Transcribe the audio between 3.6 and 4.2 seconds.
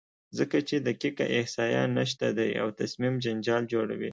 جوړوي،